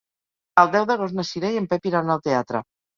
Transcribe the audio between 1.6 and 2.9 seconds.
en Pep iran al teatre.